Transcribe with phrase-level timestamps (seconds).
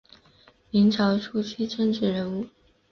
[0.71, 2.47] 明朝初期政治人物。